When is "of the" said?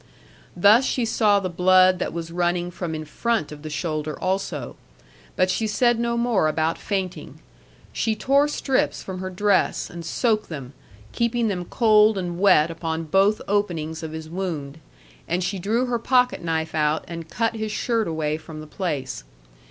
3.51-3.69